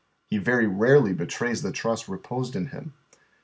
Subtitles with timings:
[0.25, 2.95] He very rarely betrays the tnist I'e posed in him.